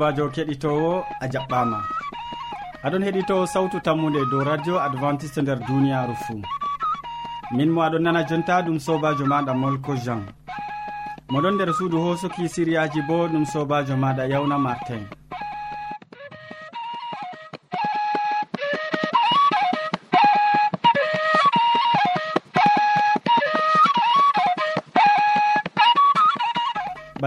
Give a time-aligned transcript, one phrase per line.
[0.00, 1.78] sobajo keɗitowo a jaɓɓama.
[2.84, 6.42] Aɗon heɗito sawtu tammude dow radio adventiste nder duniyaru fuu.
[7.56, 10.22] Min mo aɗon nana jonta ɗum sobajo maɗa molko jean.
[11.30, 15.04] Moɗon nder suudu hosuki siriyaji bo ɗum sobajo maɗa yawna martin.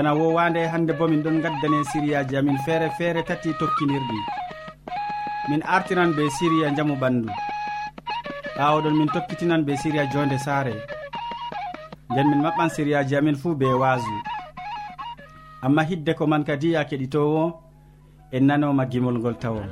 [0.04, 4.18] bana wowande hande bo min ɗon gaddane siriyaji amin feere feere tati tokkinirɗi.
[5.50, 7.30] Min artiran be siriya jamu ɓandu.
[8.58, 10.74] Ɓawoɗon min tokkitinan be siriya jonde saare.
[12.12, 14.16] Nden min maɓɓan siriyaji amin fuu be waasu.
[15.62, 17.54] Amma hidde ko man kadi ya keɗitowo
[18.34, 19.70] en nanoma gimol ngol tawon.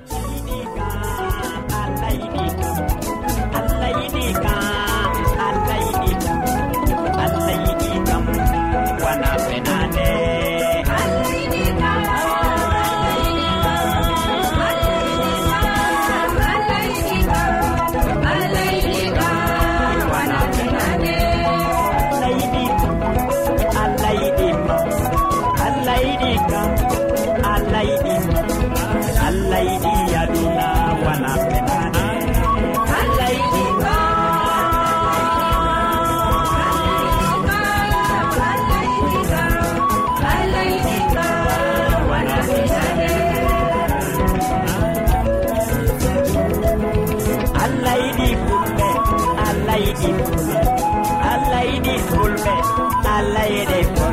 [53.21, 54.05] allah yeɗe ko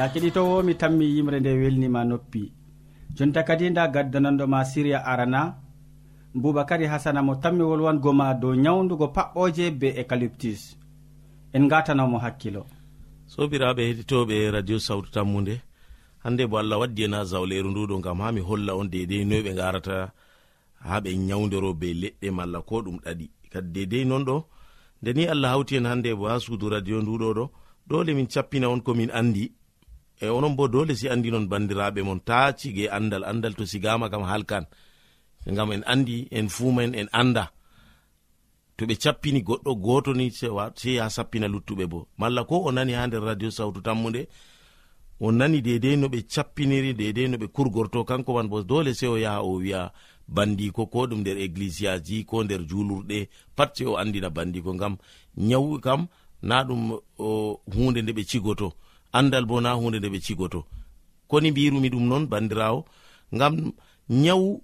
[0.00, 2.52] ya keɗitowo mi tammi yimre nde welnima noppi.
[3.16, 5.40] Jonta kadi nda gaddananɗoma siriya arana
[6.34, 10.60] boubacary hasana mo tammi wolwango ma dow nyawdugo paɓɓoje be écalyptus
[11.52, 12.62] en gatanomo hakkilo.
[13.32, 15.54] Sobiraɓe heɗitoɓe radio sawtu tammude
[16.24, 19.42] hande bo allah waddi en ha zawleru nduɗo gam ha mi holla on dedei noy
[19.46, 20.12] ɓe garata
[20.88, 23.26] ha ɓe nyawdero be leɗɗe malla ko ɗum ɗaɗi.
[23.52, 24.36] Kadi dedei non ɗo
[25.02, 27.44] ndeni allah hawti en hande bo ha suudu radio nduɗo ɗo
[27.86, 29.52] dole min cappina on komin andi
[30.20, 34.10] e onon bo dole si andi non bandiraɓe mon ta cige andal andal to sigama
[34.10, 34.64] kam halkan.
[35.46, 37.44] Gam en andi en fuumen en anda.
[38.76, 42.08] To ɓe cappini goɗɗo goto ni sei ya sappina luttuɓe bo.
[42.18, 44.28] Malla ko o nani ha nder radio sawtu tammude
[45.20, 48.04] o nani dedei no ɓe cappiniri dedei no ɓe kurgorto.
[48.04, 49.92] Kanko man bo dole sei o yaha o wiya
[50.28, 54.96] bandiko ko ɗum nder églisiaji ko nder julurɗe pat sei o andina bandiko gam
[55.36, 56.08] nyawu kam
[56.42, 57.00] na ɗum
[57.74, 58.72] hunde nde ɓe cigoto.
[59.12, 60.60] andal bo na hunde nde ɓe cigoto.
[61.28, 62.84] Koni mbirumi ɗum non bandirawo.
[63.34, 63.54] Ngam
[64.08, 64.62] nyawu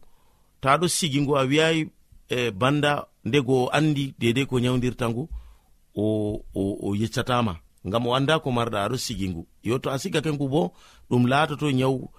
[0.60, 1.80] ta ɗo sigi ngu a wiyayi
[2.28, 5.28] e banda ndego o andi dedei ko nyawdirta ngu
[5.94, 6.04] o,
[6.54, 7.54] o, o yeccatama
[7.86, 9.42] ngam o anda ko marɗa aɗo sigi ngu.
[9.62, 10.62] Yo to a sigake ngu bo
[11.10, 12.10] ɗum laatoto nyawu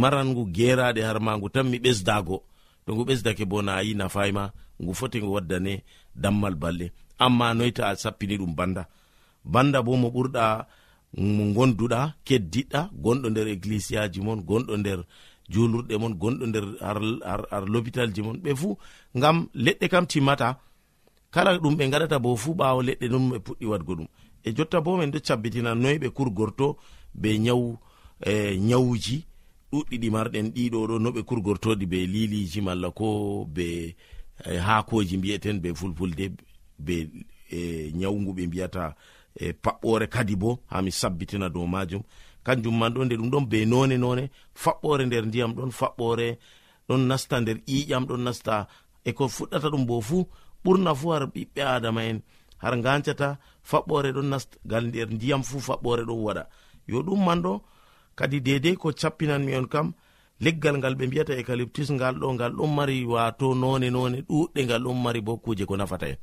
[0.00, 2.36] maran ngu geraɗe har ma ngu tan mi ɓesdago
[2.84, 4.44] to ngu ɓesdake bo na yi nafayma
[4.82, 5.82] ngu foti ngu waddane
[6.22, 6.86] dammal balɗe
[7.24, 8.82] amma noyta a sappini ɗum banda.
[9.44, 10.44] Banda bo mo ɓurɗa
[11.14, 15.00] mo gonduɗa keddiɗɗa gonɗo nder églisiyaji mon gonɗo nder
[15.48, 16.64] julurɗe mon gonɗo nder
[17.50, 18.36] ar l'hôpital ji mon.
[18.42, 18.76] Ɓe fuu
[19.16, 20.58] ngam leɗɗe kam timmata
[21.30, 24.08] kala ɗum ɓe gaɗata bo fuu ɓawo leɗɗe ɗum ɓe puɗɗi wadgo ɗum.
[24.44, 26.76] E jotta bo min ɗo cabbitina noyi ɓe kurgorto
[27.14, 27.78] be nyawu
[28.20, 29.24] e nyawuji
[29.72, 33.94] ɗuɗɗi ɗi marɗen ɗiɗo ɗo no ɓe kurgortoɗi be liliji malla ko be
[34.44, 36.32] e, haakoji mbiyeten be fulfulde
[36.78, 37.08] be
[37.50, 38.96] e, nyawgu ɓe mbiyata
[39.36, 42.02] e paɓɓore kadi bo ha mi sabbitina dow majum
[42.44, 44.30] kanjum man ɗo nde ɗum ɗon be none none
[44.62, 46.38] faɓɓore nder ndiyam ɗon faɓɓore
[46.88, 48.66] ɗon nasta nder ƴiƴam ɗon nasta
[49.04, 50.26] e ko fuɗɗata ɗum bo fuu
[50.64, 52.18] ɓurna fuu har ɓiɓɓe adama en
[52.58, 53.38] har gancata
[53.70, 56.44] faɓɓore ɗon nasta ngal nder ndiyam fuu faɓɓore ɗon waɗa.
[56.88, 57.62] Yo ɗum man ɗo
[58.14, 59.92] kadi dedei ko cappinanmi on kam
[60.40, 64.82] leggal ngal ɓe mbiyata ecalyptus ngal ɗo ngal ɗon mari wato none none ɗuɗɗe ngal
[64.82, 66.18] ɗon mari bo kuje ko nafata en.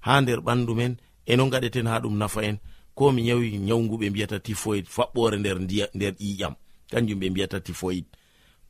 [0.00, 2.58] Ha nder ɓandu men eno gaɗeten ha ɗum nafa en.
[2.94, 6.54] Ko mi yawi nyawgu ɓe mbiyata tifoid faɓɓore nder ndiya nder ƴiƴam.
[6.90, 8.04] Kanjum ɓe mbiyata tifoid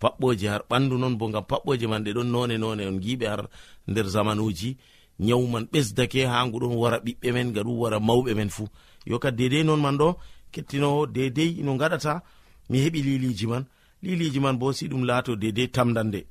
[0.01, 2.99] paɓɓoje har ɓandu non bo gam paɓɓoje man ɗe ɗon none none on.
[3.01, 3.49] Giɓe har
[3.89, 4.77] nder zamanuji
[5.19, 8.69] nyawu man ɓesdake ha ngu ɗon wara ɓiɓɓe men ga ɗum wara mawɓe men fuu
[9.07, 10.17] yo kad dedei non man ɗo
[10.53, 12.23] kettinowo dedei no gaɗata
[12.71, 13.65] mi heɓi liliji man.
[14.03, 16.27] Liliji man bo si ɗum laato dedei tamdande.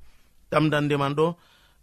[0.49, 1.35] Tamdande man ɗo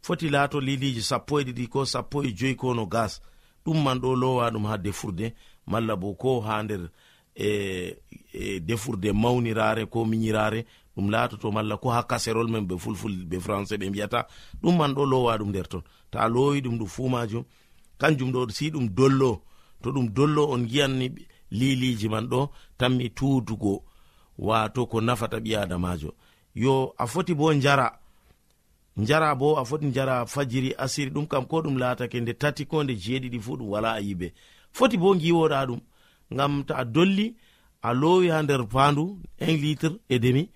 [0.03, 3.21] foti laato liliji sappo e ɗiɗi ko sappo e joyi ko no gas.
[3.67, 5.35] ɗum man ɗo lowa ɗum ha defurde
[5.67, 6.89] malla bo ko ha nder
[7.35, 7.97] e,
[8.33, 10.65] e defurde mawnirare ko miñirare
[10.97, 14.27] ɗum latoto malla ko ha kaserol men be fulful be français ɓe mbiyata
[14.63, 15.83] ɗum man ɗo lowa ɗum nder ton.
[16.11, 17.45] Ta lowi ɗum ɗum fumajum
[17.99, 19.43] kanjum ɗo si ɗum dollo
[19.83, 21.11] to ɗum dollo on giyanni
[21.51, 23.83] liliji man ɗo tanmi tuudugo
[24.39, 26.15] wato ko nafata ɓi adamajo.
[26.55, 27.99] Yo a foti bo jara
[28.97, 32.83] jara bo a foti jara fajiri asiri ɗum kam ko ɗum latake nde tati ko
[32.85, 34.33] nde jeeɗiɗi fu ɗum wala a yibe
[34.73, 35.81] foti bo giwoɗa ɗum
[36.33, 37.37] ngam ta a dolli
[37.83, 40.51] a lowi ha nder pandu un litre e demi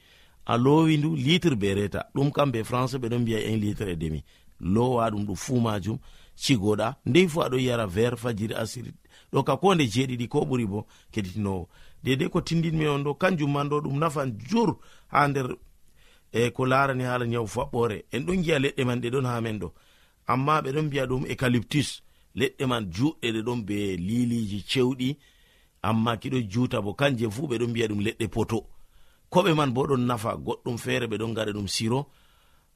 [0.47, 3.97] a lowi ndu litre be reta ɗum kam be français ɓeɗon mbiya un litre e
[3.97, 4.25] demi.
[4.61, 5.99] Lowa ɗum ɗum fu majum
[6.37, 6.97] cigoɗa.
[7.07, 8.93] Ndei fu aɗon yara vert fajiri asiri.
[9.33, 11.69] Ɗo ka ko nde jeeɗiɗi ko ɓuri bo keɗitinowo
[12.03, 14.79] dedei ko tindinmi on ɗo kanjum man ɗo ɗum nafan jur
[15.09, 15.57] ha nder
[16.33, 18.05] e ko larani hala nyawu faɓɓore.
[18.13, 19.69] En ɗon giya leɗɗe man ɗe ɗon ha men ɗo.
[20.27, 22.03] Amma ɓe ɗon mbiya ɗum ecalyptus
[22.39, 25.17] leɗɗe man juɗɗe ɗe ɗon be liliji cewɗi.
[25.83, 28.67] Amma kiɗo juta bo kanje fu ɓe ɗon mbiya ɗum leɗɗe poto.
[29.33, 32.07] Koɓe man bo ɗon nafa goɗɗum feere ɓe ɗon gaɗa ɗum siro.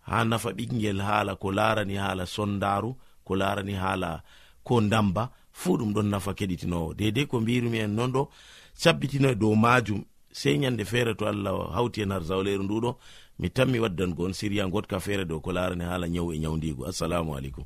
[0.08, 4.22] Ha nafa ɓingel haala ko larani haala sondaru ko larani haala
[4.64, 6.94] ko damba fuu ɗum ɗon nafa keɗitinowo.
[6.94, 8.28] Dedei ko mbirumi en non ɗo
[8.74, 12.96] sabbitino dow majum sei nyande feere to allah hawti en har zawleru nduɗo
[13.38, 17.36] mi tanmi waddango on siriya gotka feere dow ko larani haala nyawu e nyawdigu assalamu
[17.36, 17.64] aleykum.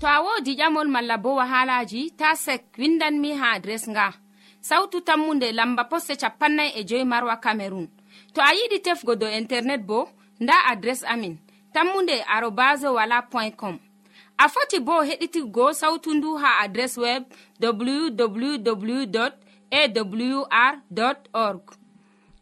[0.00, 4.12] To a wodi ƴamol malla bo wahalaji ta sek windanmi ha adres nga.
[4.60, 7.88] Sautu tammunde lamba poste capannay e joyi marwa camerun
[8.34, 10.08] to a yiɗi tefgo dow internet bo
[10.40, 11.38] nda adres amin
[11.74, 13.78] tammunde arobas wala point com.
[14.38, 17.24] A foti bo heɗitigo sautu ndu ha adres web
[17.60, 19.18] www
[19.70, 21.62] awr org.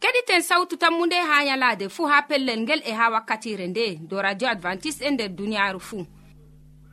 [0.00, 4.22] Keɗiten sautu tammu nde ha nyalade fuu ha pellel ngel e ha wakkatire nde do
[4.22, 6.06] radio advantice'e e nder duniyaaru fuu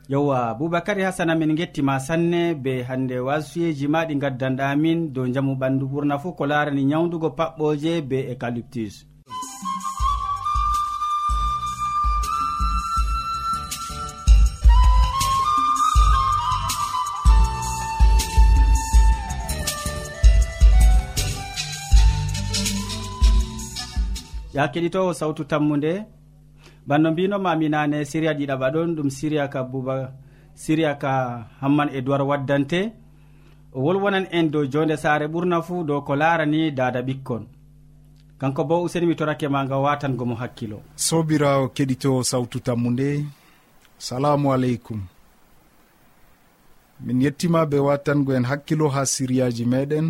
[0.08, 5.86] yewwa boubacary hasana min gettima sanne be hande wasuyeji ma ɗi gaddanɗamin dow jamu ɓandu
[5.92, 8.94] ɓurna fuu ko larani nyawdugo paɓɓoje be écalyptus
[24.54, 25.92] ya keɗitowo sawtu tammude
[26.86, 29.94] banno mbinomami nane siriya ɗiɗaɓa ɗon ɗum siriya ka buba
[30.62, 31.12] siriya ka
[31.60, 32.80] hamman edoird waddante.
[33.76, 37.42] O wolwonan en dow jonde saare ɓurna fuu dow ko larani dada ɓikkon.
[38.40, 40.78] Kanko bo useni mi torake ma nga watangomo hakkilo.
[41.06, 43.08] Sobirawo keɗito sawtu tammu nde
[44.06, 45.00] salamu aleykum.
[47.04, 50.06] Min yettima be watango en hakkilo ha siriyaji meɗen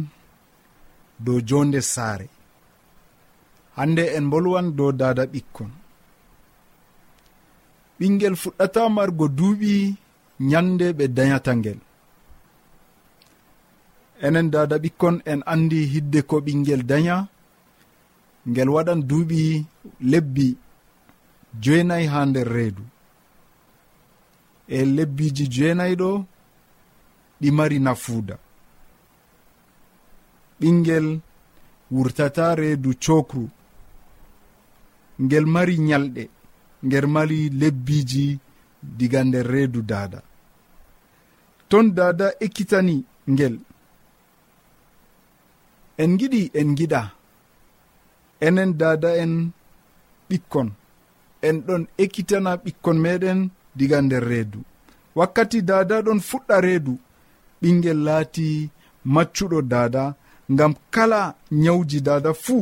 [1.25, 2.27] dow jonde saare.
[3.77, 5.71] Hande en bolwan dow dada ɓikkon.
[7.99, 9.73] ɓingel fuɗɗata margo duuɓi
[10.49, 11.79] nyande ɓe dayata ngel.
[14.27, 17.17] Enen dada ɓikkon en andi hidde ko ɓingel daya.
[18.51, 19.41] Ngel waɗan duuɓi
[20.11, 20.47] lebbi
[21.63, 22.83] jeenayi ha nder reedu.
[24.69, 26.11] E lebbiji jeenayi ɗo
[27.41, 28.37] ɗi mari nafuuda.
[30.61, 31.07] Ɓingel
[31.95, 33.45] wurtata reedu cokru.
[35.25, 36.23] Ngel mari nyalɗe
[36.87, 38.27] nger mari lebbiji
[38.99, 40.21] diga nder reedu dada.
[41.69, 42.97] Ton dada ekkitani
[43.33, 43.55] ngel.
[46.03, 47.03] En giɗi en giɗa
[48.47, 49.33] enen dada en
[50.29, 50.69] ɓikkon.
[51.49, 53.41] En ɗon ekkitana ɓikkon meɗen
[53.79, 54.61] diga nder reedu.
[55.19, 56.95] Wakkati dada ɗon fuɗɗa reedu
[57.61, 58.47] ɓingel laati
[59.15, 60.05] maccuɗo dada
[60.53, 61.21] ngam kala
[61.63, 62.61] nyawji dada fuu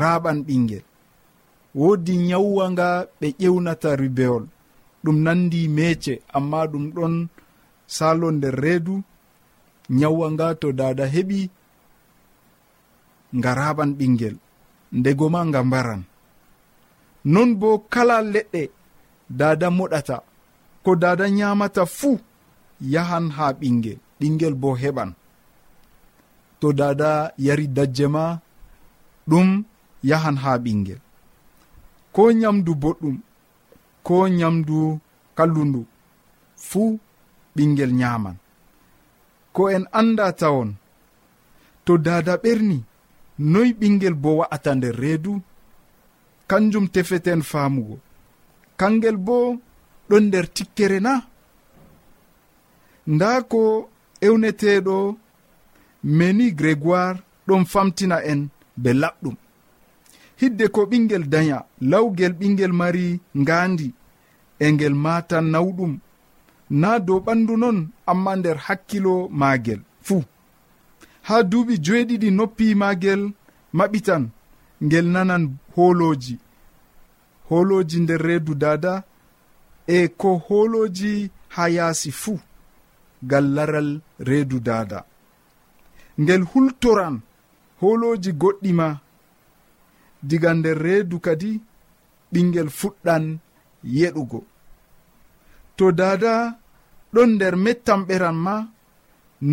[0.00, 0.84] raaɓan ɓingel.
[1.80, 2.88] woodi nyawwa nga
[3.20, 4.44] ɓe ƴewnata ribewol
[5.04, 7.14] ɗum nandi meece amma ɗum ɗon
[7.96, 8.94] salo nder reedu.
[9.98, 11.40] Nyawwa nga to dada heɓi
[13.36, 14.36] nga raɓan ɓingel
[14.98, 16.02] ndego ma nga mbaran.
[17.32, 18.62] Non bo kala leɗɗe
[19.38, 20.16] dada moɗata
[20.84, 22.16] ko dada nyamata fuu
[22.94, 25.10] yahan ha ɓingel ɓingel bo heɓan.
[26.60, 27.10] To dada
[27.46, 28.24] yari dajje ma
[29.30, 29.48] ɗum
[30.10, 31.00] yahan ha ɓingel
[32.14, 33.16] ko nyamdu boɗɗum
[34.06, 34.78] ko nyamdu
[35.36, 35.80] kallundu
[36.68, 36.90] fuu
[37.54, 38.36] ɓingel nyaman.
[39.54, 40.70] Ko en anda tawon
[41.84, 42.78] to dada ɓerni
[43.52, 45.32] noy ɓingel bo wa'ata nder reedu
[46.50, 47.96] kanjum tefeten faamugo.
[48.80, 49.36] Kangel bo
[50.08, 51.14] ɗon nder tikkere na?
[53.14, 53.62] Nda ko
[54.26, 54.96] ewneteɗo
[56.16, 58.40] meni grégoire ɗon famtina en
[58.82, 59.36] be laɓɗum.
[60.42, 61.58] hidde ko ɓingel daya
[61.90, 63.88] lawgel ɓingel mari ngandi
[64.64, 65.92] e ngel matan nawɗum.
[66.80, 67.78] Na dow ɓandu non
[68.10, 69.80] amma nder hakkilo maagel.
[70.06, 70.22] Fuu.
[71.26, 73.22] Ha duuɓi joeɗiɗi noppi maagel
[73.78, 74.22] maɓitan
[74.84, 75.44] ngel nanan
[75.74, 76.34] holoji
[77.48, 78.94] holoji nder reedu dada
[79.86, 82.38] e ko holoji ha yaasi fuu
[83.30, 83.90] gal laral
[84.28, 84.98] reedu dada
[86.20, 87.16] ngel hultoran
[87.80, 88.88] holoji goɗɗi ma
[90.28, 91.50] diga nder reedu kadi
[92.32, 93.24] ɓingel fuɗɗan
[93.96, 94.40] yeɗugo.
[95.76, 96.34] To dada
[97.12, 98.54] ɗon nder mettan ɓeran ma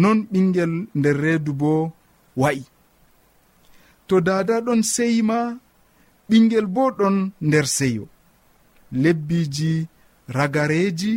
[0.02, 1.72] non ɓingel nder reedu bo
[2.42, 2.62] wa'i.
[4.08, 5.40] To dada ɗon seyi ma
[6.30, 7.16] ɓingel bo ɗon
[7.48, 8.04] nder seyo.
[9.02, 9.72] Lebbiji
[10.36, 11.14] ragareji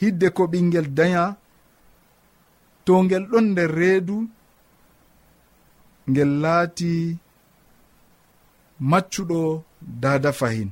[0.00, 1.24] hidde ko ɓingel daya
[2.84, 4.16] to ngel ɗon nder reedu
[6.10, 6.92] ngel laati
[8.80, 10.70] maccuɗo dada fahin.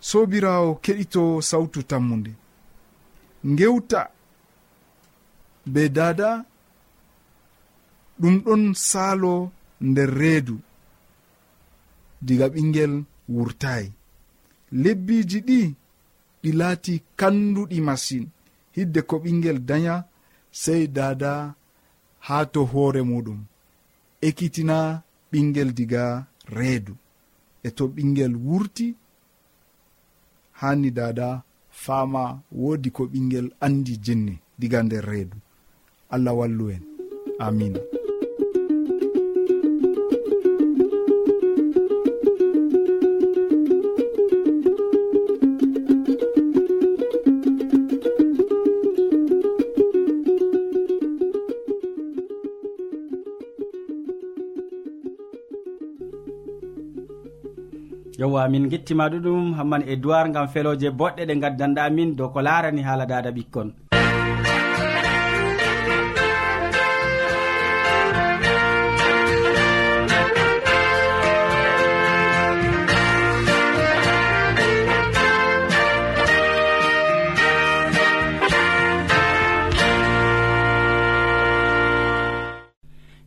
[0.00, 2.32] Sobirawo keɗito sawtu tammude
[3.46, 4.00] ngewta
[5.72, 6.44] be dada
[8.20, 9.32] ɗum ɗon saalo
[9.88, 10.56] nder reedu
[12.26, 12.92] diga ɓingel
[13.34, 13.88] wurtayi
[14.82, 15.60] lebbiji ɗi
[16.42, 18.24] ɗi laati kanduɗi masin.
[18.76, 19.94] Hidde ko ɓingel daya
[20.62, 21.32] sey dada
[22.26, 23.40] haa to hoore muɗum.
[24.26, 24.76] Ekkitina
[25.32, 26.94] ɓingel diga reedu.
[27.62, 28.94] E to ɓingel wurti
[30.60, 32.22] hanni dada fama
[32.52, 35.36] woodi ko ɓingel andi jinni diga nder reedu.
[36.14, 36.82] Allah wallu en.
[37.38, 37.80] Amina
[58.20, 62.40] yowa min gettima ɗuɗum hamman e duwar gam feloje boɗɗe ɗe gaddanɗa min dow ko
[62.46, 63.68] larani haala dada ɓikkon.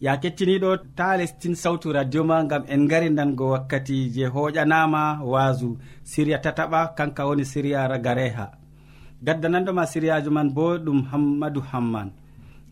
[0.06, 5.70] ya kettiniɗo ta lestin sawtu radio ma gam en gari nango wakkati je hoƴanama wasu
[6.12, 8.46] siriya tataɓa kanka woni siriya gareha
[9.26, 12.10] gaddanandoma siriyajo man bo ɗum hammadou hamman.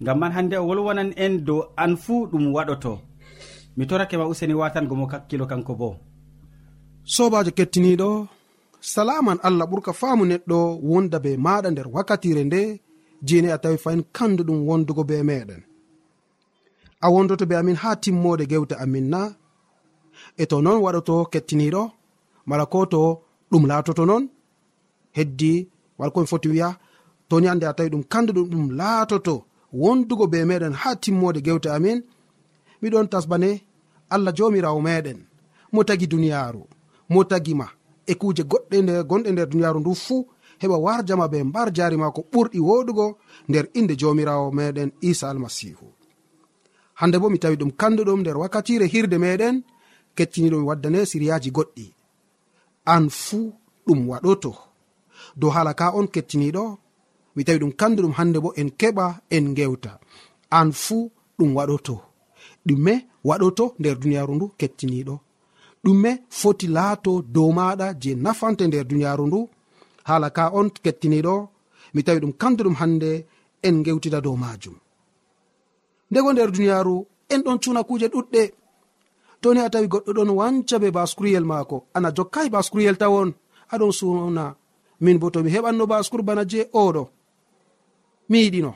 [0.05, 2.93] Gam man hande o wolwonan en dow an fuu ɗum waɗoto.
[3.77, 5.89] Mi torake ma useni watango mo kakkilo kanko bo.
[7.13, 8.09] Sobajo kettiniɗo
[8.93, 10.57] salaman allah ɓurka faamu neɗɗo
[10.89, 12.61] wonda be maɗa nder wakkatire nde
[13.27, 15.61] jeni a tawi fayin kandu ɗum wondugo be meɗen.
[17.05, 19.21] a wondoto be amin ha timmode gewte amin na.
[20.41, 21.83] E to non waɗoto kettiniɗo
[22.49, 23.01] mala ko to
[23.51, 24.23] ɗum laatoto non
[25.17, 25.53] heddi
[25.97, 26.69] wala komi foti wiya
[27.29, 29.35] toni ande a tawi ɗum kanduɗum ɗum laatoto
[29.81, 31.99] wondugo be meɗen ha timmode gewte amin.
[32.81, 33.49] Miɗon tasbane
[34.13, 35.19] allah jomirawo meɗen.
[35.73, 36.63] Mo tagi duniyaru
[37.11, 37.67] mo tagima
[38.11, 40.27] e kuje goɗɗe nde gonɗe nder duniyaru ndu fuu
[40.61, 43.05] heɓa warjama be mbar jari mako ɓurɗi woɗugo
[43.49, 45.87] nder inde jomirawo meɗen isa almasihu.
[47.01, 49.55] hande bo mi tawi ɗum kanduɗum nder wakkatire hirde meɗen
[50.17, 51.85] kettiniɗum waddane siriyaji goɗɗi.
[52.93, 53.45] An fuu
[53.87, 54.51] ɗum waɗoto.
[55.39, 56.63] Dow hala ka on kettiniɗo
[57.35, 59.05] mi tawi ɗum kanduɗum hande bo en keɓa
[59.35, 59.91] en gewta
[60.59, 61.03] an fuu
[61.37, 61.95] ɗum waɗoto.
[62.67, 62.93] Ɗume
[63.29, 65.15] waɗoto nder duniyaru ndu kettiniɗo
[65.83, 69.39] ɗume foti laato dow maɗa je nafante nder duniyaru ndu.
[70.09, 71.33] Hala ka on kettiniɗo
[71.93, 73.11] mi tawi ɗum kanduɗum hande
[73.67, 74.75] en gewtida dow majum.
[76.11, 78.43] ndego nder duniyaru en ɗon cuna kuje ɗuɗɗe.
[79.41, 81.77] Toni a tawi goɗɗo ɗon wanca be baskuriyel maako.
[81.95, 83.29] Ana jokkai baskuriyel tawon
[83.73, 84.45] aɗon suna
[85.03, 87.03] min bo tomi heɓanno baskur bana je oɗo
[88.29, 88.71] mi yiɗino.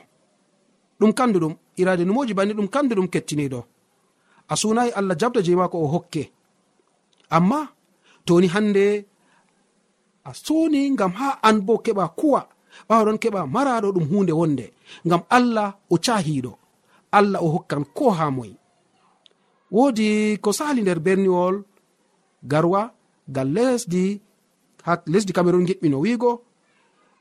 [0.98, 3.60] Ɗum kanduɗum irade numoji banni ɗum kanduɗum kettiniɗo
[4.48, 6.22] a sunayi allah jabda je maako o hokke.
[7.36, 7.60] Amma
[8.26, 8.84] toni hande
[10.24, 12.40] a suni ngam ha an bo keɓa kuwa
[12.88, 14.66] ɓawaɗon keɓa maraɗo ɗum hunde wonde.
[15.06, 16.52] Ngam allah o cahiɗo
[17.18, 18.56] allah o hokkan ko ha moye.
[19.72, 21.56] Woodi ko sali nder berniwol
[22.44, 22.82] garwa
[23.28, 24.20] gal lesdi
[24.86, 26.32] ha lesdi cameron giɓɓino wiigo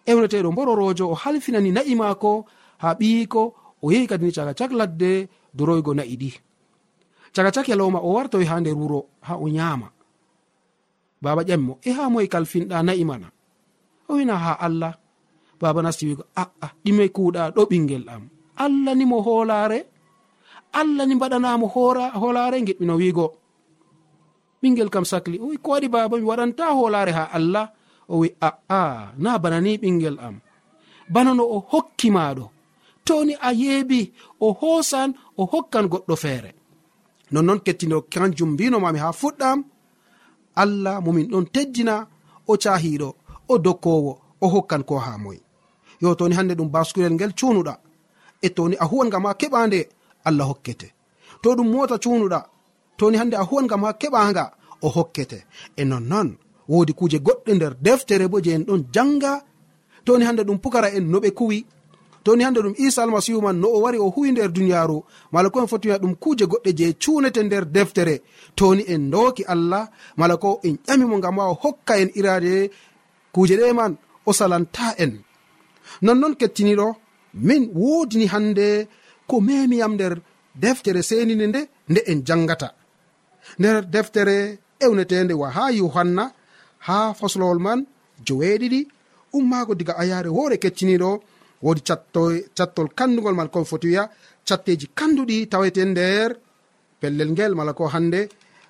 [0.05, 2.31] ewneteɗo mbororojo o halfinani na'i maako
[2.81, 3.41] ha ɓiyiko
[3.83, 5.11] o yehi kadini caga cak ladde
[5.57, 6.29] doroygo na'i ɗi.
[7.33, 9.87] Caga cak yalowma o wartoy ha nder wuro ha o nyama
[11.21, 13.27] baba ƴamimo e ha moye kalfinɗa na'i mana?
[14.09, 14.93] O wina ha allah.
[15.59, 18.29] Baba nasti wiigo ah, ah, aa ɗime kuuɗa ɗo ɓingel am.
[18.57, 19.79] allah ni mo hoolaare
[20.74, 23.27] allah ni mbaɗanamo hoora hoolaare geɗɓino wiigo.
[24.62, 27.65] Ɓingel kam sahli wi ko waɗi baba mi waɗanta hoolaare ha allah?
[28.09, 30.35] O wi a'a na bana ni ɓingel am.
[31.09, 32.45] Bana no o hokkimaɗo
[33.05, 36.51] toni a yeebi o hoosan o hokkan goɗɗo feere.
[37.31, 39.59] Nonnoon kettino kanjum mbinomami ha fuɗɗam
[40.55, 42.07] allah momin ɗon teddina
[42.47, 43.09] o cahiɗo
[43.47, 45.41] o dokkowo o hokkan ko ha moye
[46.01, 47.73] yo toni hande ɗum baskurel ngel cunuɗa
[48.41, 49.88] e toni a huwangam ha keɓande
[50.24, 50.88] allah hokkete.
[51.41, 52.39] To ɗum mota cunuɗa
[52.98, 55.45] toni hande a huwangam ha keɓanga o hokkete.
[55.78, 59.43] E nonnon wodi kuje goɗɗe nder deftere bo je en ɗon janga
[60.06, 61.65] toni hande ɗum pukara en no ɓe kuwi.
[62.24, 65.62] Toni hande ɗum isa almasihu man no o wari o huwi nder duniyaru mala ko
[65.62, 68.21] en foti wiya ɗum kuje goɗɗe je cunete nder deftere.
[68.56, 72.71] Toni en doki allah mala ko en ƴamimo gam ma o hokka en irade
[73.34, 73.95] kuje ɗe man
[74.26, 75.21] o salanta en.
[76.02, 76.95] Nonnon kettiniɗo
[77.36, 78.88] min woodini hande
[79.28, 80.15] ko memiyam nder
[80.56, 82.69] deftere senini nde nde en jangata.
[83.60, 84.38] Nder deftere
[84.80, 86.32] ewnetende wa ha yohanna
[86.88, 87.86] ha faslowol man
[88.26, 88.88] joweeɗiɗi
[89.34, 91.10] ummaago diga ayaare woore kecciniɗo
[91.63, 91.82] woodi
[92.58, 94.10] cattol kandugol mal kon foti wiya
[94.48, 96.30] catteji kanduɗi taweten nder
[97.00, 98.21] pellel ngel mala ko hande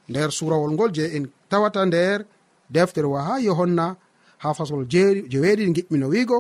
[0.10, 2.26] nder surawol ngol je en tawata nder
[2.70, 3.86] deftere wa ha yohanna
[4.44, 4.86] ha faslol
[5.32, 6.38] jeweeɗiɗi giɓɓino wiigo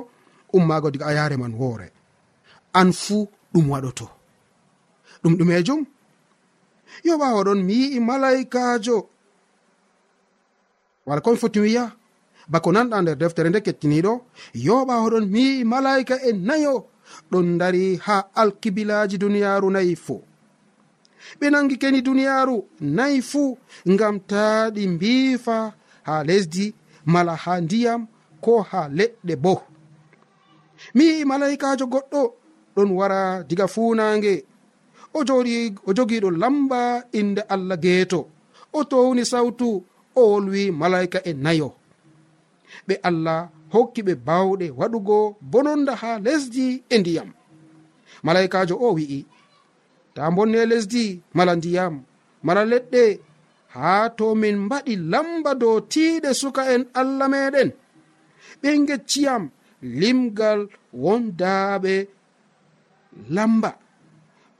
[0.53, 1.87] ummaago diga ayaare man woore
[2.79, 4.05] an fuu ɗum waɗoto.
[5.21, 5.81] Ɗum ɗumejum?
[7.07, 8.97] Yo ɓawa ɗon mi yi'i malaikajo
[11.05, 11.83] wala komi foti wiya
[12.51, 14.13] bako nanɗa nder deftere nde kettiniɗo
[14.65, 16.75] yo ɓawa ɗon mi yi'i malaika e nayo
[17.31, 20.15] ɗon dari ha alkibilaji duniyaru nayi fo
[21.39, 22.55] ɓe nangi keni duniyaru
[22.97, 23.57] nayi fuu
[23.91, 25.57] ngam ta ɗi mbiifa
[26.07, 26.65] ha lesdi
[27.13, 28.01] mala ha ndiyam
[28.43, 29.53] ko ha leɗɗe bo.
[30.95, 32.21] Mi yi'i malaikajo goɗɗo
[32.75, 34.33] ɗon wara diga funange
[35.17, 35.55] o joɗi
[35.87, 36.81] o jogiɗo lamba
[37.19, 38.19] inde allah geeto.
[38.77, 39.67] O towni sawtu
[40.19, 41.69] o wolwi malaika e nayo.
[42.87, 43.39] Ɓe allah
[43.73, 45.17] hokki ɓe bawɗe waɗugo
[45.51, 47.29] bononda ha lesdi e ndiyam.
[48.25, 49.19] Malaikajo o wi'i
[50.15, 51.03] ta bonne lesdi
[51.37, 51.93] mala ndiyam
[52.45, 53.03] mala leɗɗe
[53.75, 57.69] ha to min mbaɗi lamba dow tiiɗe suka en allah meɗen
[58.61, 59.43] ɓe gecciyam
[59.99, 60.59] limgal
[61.03, 61.93] wondaaɓe
[63.35, 63.71] lamba.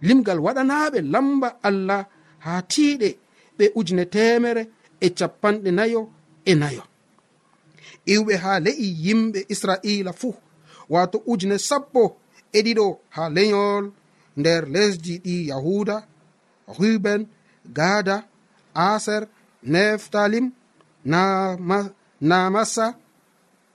[0.02, 2.02] Limgal waɗanaɓe lamba allah
[2.46, 3.10] ha tiiɗe
[3.58, 4.64] ɓe ujune temere
[5.00, 6.02] e capanɗe nayo
[6.46, 6.84] e nayo.
[8.14, 10.36] Iwɓe ha le'i yimɓe israila fuu
[10.90, 12.18] wato ujune sappo
[12.52, 13.86] e ɗiɗo ha leyol
[14.40, 15.96] nder lesdi ɗi yahuda
[16.78, 17.22] ruben
[17.78, 18.16] gada
[18.74, 19.24] aser
[19.72, 20.46] neftalim
[22.30, 22.86] namasa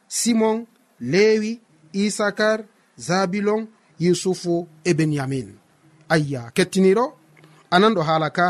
[0.09, 0.67] simon
[1.13, 1.53] lewi
[1.93, 2.59] isakar
[3.07, 3.63] zabilon
[4.01, 5.49] yusufu e benyamin
[6.15, 7.05] ayya kettiniɗo
[7.75, 8.49] ananɗo haala ka.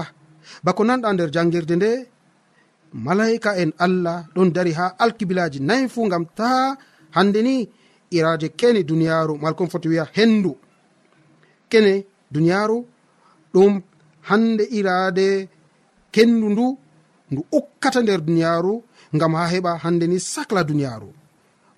[0.65, 1.91] Bako nanɗa nder jangirde nde
[3.07, 6.77] malaika en allah ɗon dari ha alkibilaji nayi fu gam ta
[7.17, 7.69] hande ni
[8.11, 10.53] iraje kene duniyaru malkon foti wiya hendu
[11.71, 11.93] kene
[12.33, 12.79] duniyaru
[13.55, 13.73] ɗum
[14.29, 15.49] hande irade
[16.15, 16.67] kendu ndu
[17.31, 18.73] ndu ukkata nder duniyaru
[19.21, 21.09] gam ha heɓa hande ni sacla duniyaru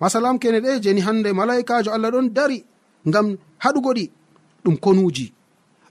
[0.01, 2.59] masalam kene ɗe jeni hande malaikajo allah ɗon dari.
[3.07, 3.27] ngam
[3.63, 4.05] haɗugoɗi
[4.63, 5.33] ɗum konuji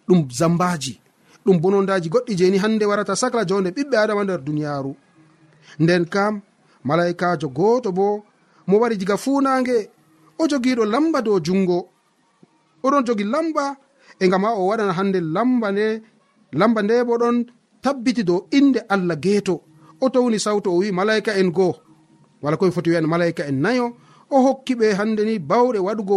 [0.09, 1.01] ɗum zambaji
[1.45, 4.93] ɗum bonondaji goɗɗi jeni hande warata sacla jonde ɓiɓɓe adama nder duniyaru
[5.83, 6.41] nden kam
[6.85, 8.25] malaikajo goto bo
[8.67, 9.77] mo wari diga funange
[10.39, 11.79] o jogiɗo lamba dow jungo
[12.85, 13.77] oɗon jogi lamba
[14.19, 15.87] e gam ha o waɗana hande lamba nde
[16.53, 17.37] lamba nde bo ɗon
[17.83, 19.55] tabbiti dow inde allah geeto.
[20.03, 21.75] O towni sawto o wi malaika en goo
[22.43, 23.87] wala koye foti wiyan malaika en nayo
[24.31, 26.17] o hokki ɓe hande ni bawɗe waɗugo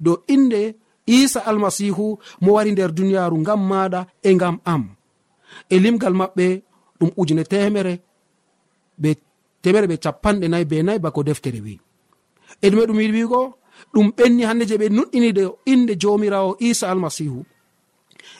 [0.00, 0.74] dow inde
[1.06, 4.82] isa almasihu mo wari nder duniyaru ngam maɗa e ngam am.
[5.70, 6.46] E limgal maɓɓe
[6.98, 8.00] ɗum ujune temere
[8.98, 9.10] be
[9.62, 11.74] temere ɓe capanɗe nayi be nayi bako deftere wi
[12.62, 13.40] e ɗume ɗum yiɗi wigo
[13.92, 17.40] ɗum ɓenni hande je ɓe nuɗɗini de inde jomirawo isa almasihu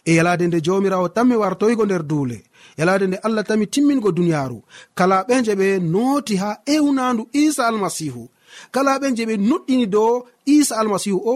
[0.05, 2.39] e yalade nde jomirawo tanmi wartoygo nder duule
[2.79, 4.59] yalade nde allah tami timmingo duniyaru
[4.95, 8.29] kala ɓe je ɓe noti ha ewnandu isa almasihu
[8.75, 10.13] kala ɓe je ɓe nuɗɗini dow
[10.47, 11.35] isa almasihu o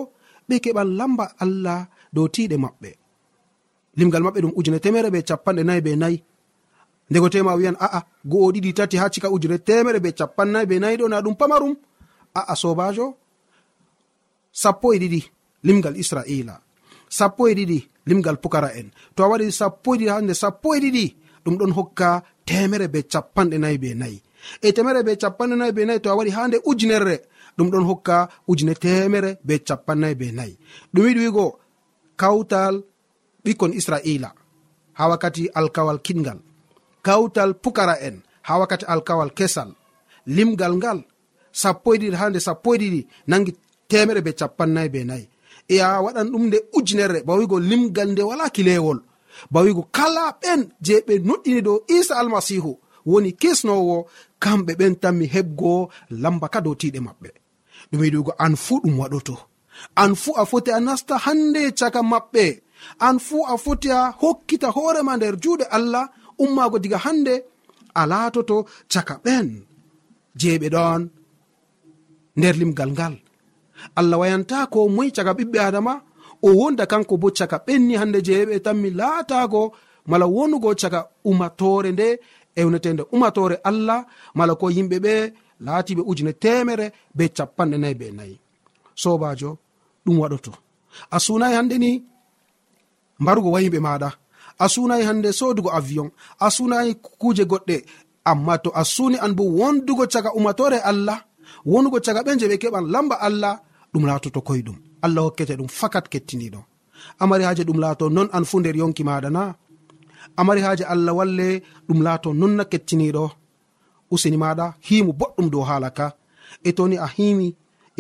[0.49, 1.81] ɓe keɓan lamba allah
[2.15, 2.91] dow tiɗe maɓɓe.
[3.99, 6.19] Limgal maɓɓe ɗum ujune temere be capanɗe nayi be nayi.
[7.11, 8.01] Ndego tema wiyan aa
[8.31, 11.75] go'o ɗiɗi tati ha cika ujune temere be capannayi be nayi ɗo na ɗum pamarum.
[12.39, 13.07] Aa sobajo
[14.53, 15.21] sappo e ɗiɗi
[15.67, 16.55] limgal israila.
[17.09, 17.79] Sappo e ɗiɗi
[18.09, 21.05] limgal pukara en to a waɗi sappo e ɗiɗi hande sappo e ɗiɗi
[21.45, 22.09] ɗum ɗon hokka
[22.49, 24.19] temere be capanɗe nayi be nayi.
[24.63, 27.17] e temere be capannanayi be nayi to a waɗi ha nde ujunerre
[27.57, 30.55] ɗum ɗon hokka ujune temere be capannayi be nayi
[30.93, 31.59] ɗum yiɗi wigo
[32.17, 32.75] kawtal
[33.45, 34.31] ɓikkon israila
[34.99, 36.39] ha wakkati alkawal kiɗgal
[37.03, 38.17] kawtal pukara en
[38.49, 39.71] ha wakkati alkawal kesal.
[40.27, 40.99] Limgal ngal
[41.53, 43.53] sappo e ɗiɗi ha nde sappo e ɗiɗi nangi
[43.91, 45.25] temere be capannayi be nayi
[45.69, 48.99] e a waɗan ɗum nde ujunerre bawigo limgal nde wala kilewol.
[49.53, 52.73] Bawigo kala ɓen je ɓe noɗɗini dow isa almasihu
[53.11, 53.97] woni kesnowo
[54.43, 55.73] kamɓe ɓen tan mi heɓgo
[56.23, 57.29] lamba ka dow tiɗe maɓɓe.
[57.91, 59.35] Ɗum yiɗugo an fuu ɗum waɗoto.
[60.03, 62.45] An fuu a foti a nasta hande caka maɓɓe.
[63.07, 66.05] An fuu a foti a hokkita hoorema nder juuɗe allah
[66.43, 67.35] ummago diga hande
[68.01, 68.57] a laatoto
[68.93, 69.47] caka ɓen.
[70.41, 71.03] Je ɓe ɗon
[72.39, 73.15] nder limgal ngal.
[73.99, 75.95] Allah wayanta ko moyi caka ɓiɓɓe adama
[76.43, 79.63] o wonda kanko bo caka ɓenni hande jeeɓe tan mi laatago
[80.11, 82.09] mala wonugo caka umatore nde
[82.61, 83.99] ewnetende umatore allah
[84.39, 85.15] mala ko yimɓe ɓe
[85.67, 88.35] laatiɓe ujune temere be capanɗe nayi be nayi.
[89.03, 89.51] Sobajo
[90.05, 90.53] ɗum waɗoto.
[91.11, 91.91] A sunayi hande ni
[93.21, 94.09] mbarugo wayimɓe maɗa
[94.59, 96.09] a sunayi hande sodugo avion.
[96.41, 96.91] A sunayi
[97.21, 97.77] kuje goɗɗe.
[98.31, 101.19] Amma to a suni an bo wondugo caga umatore allah
[101.71, 103.55] wonugo caga ɓe je ɓe keɓan lamba allah
[103.93, 104.77] ɗum laatoto koyɗum.
[105.05, 106.61] Allah hokkete ɗum fakat kettiniɗo.
[107.23, 109.43] Amari haji ɗum laato non an fu nder yonki maɗa na
[110.41, 111.49] amari haji allah walle
[111.87, 113.25] ɗum laato nonna kettiniɗo
[114.15, 116.07] useni maɗa himu boɗɗum dow hala ka.
[116.69, 117.49] E toni a himi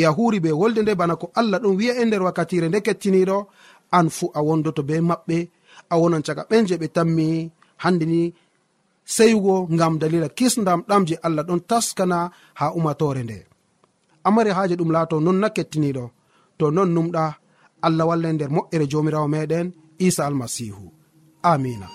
[0.00, 2.78] e a huri be wolde nde bana ko allah ɗum wi'a e nder wakkatire nde
[2.86, 3.36] kettiniɗo
[3.96, 5.38] an fu a wondoto be maɓɓe
[5.92, 7.28] a wonan caga ɓen je ɓe tammi.
[7.82, 8.20] Hande ni
[9.14, 12.18] seyugo ngam dalila kisdam ɗam je allah ɗon taskana
[12.58, 13.38] ha umatore nde.
[14.26, 16.04] Amari haji ɗum laato nonna kettiniɗo
[16.58, 17.24] to non numɗa
[17.86, 19.66] allah walla nder moƴƴere jomirawo meɗen
[20.06, 20.84] isa almasihu
[21.52, 21.88] amina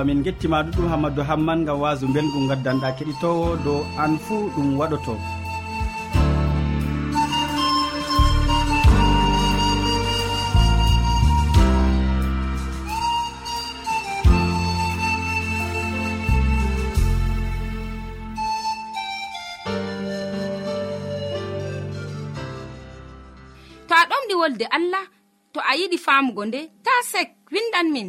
[0.00, 4.78] sawtu min gettima ɗuɗum hammadou hamman gam wasu belgu gaddanɗa keɗitowo dow an fuu ɗum
[4.78, 5.14] waɗoto.
[23.88, 25.04] To a ɗomɗi wolde allah
[25.52, 28.08] to a yiɗi famugo nde ta sek windan min.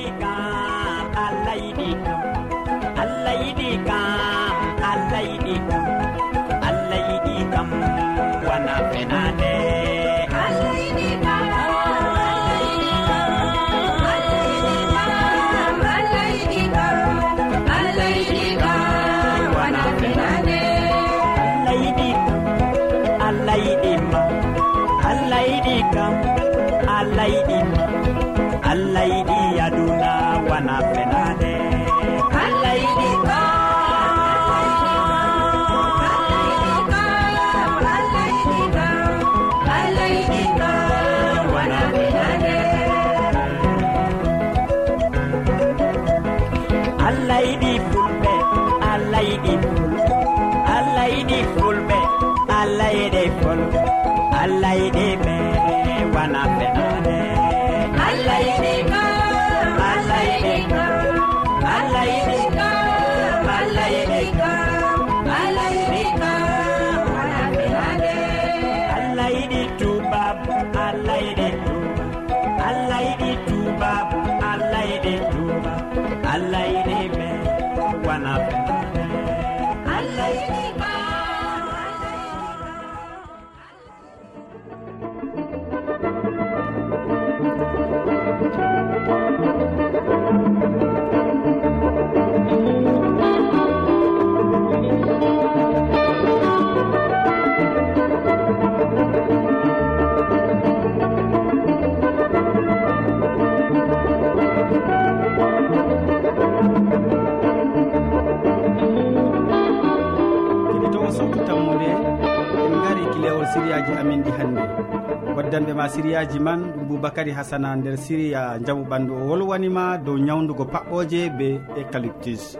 [115.51, 120.63] gaddanɓe ma siriyaji man ɗum boubacary hasana nder siriya jaamu ɓandu o wolwanima dow ñawdugo
[120.73, 121.47] paɓɓoje be
[121.81, 122.57] écalyptus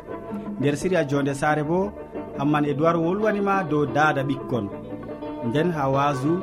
[0.60, 1.92] nder siriya jonde sare bo
[2.38, 4.68] hamman e dowar wolwanima dow daada ɓikkon.
[5.48, 6.42] Nden ha wasu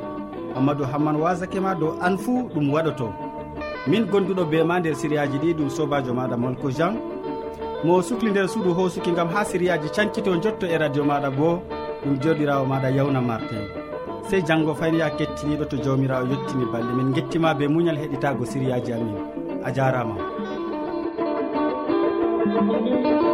[0.57, 3.13] amadou hamman wasakema dow an fuu ɗum waɗoto.
[3.87, 6.97] Min gonduɗo be ma nder siriyaji ɗi ɗum sobajo maɗa molko jean.
[7.83, 11.61] Mo sukli nder suudu hosuki gam ha siriyaji cankito jotto e radio maɗa bo
[12.03, 13.78] ɗum joɗirawo maɗa yawna martin.
[14.29, 19.17] sey janngo fayniya kettiniɗo to jawmirawo yettini balɗe min gettima be muñal heɗitago siriyaji amin
[19.67, 20.15] a jarama
[22.51, 23.28] Thank you.